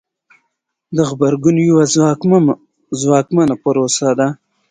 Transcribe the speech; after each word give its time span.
د 0.95 0.97
غبرګون 1.09 1.55
یوه 1.69 1.83
ځواکمنه 3.01 3.55
پروسه 3.63 4.09
ده. 4.19 4.27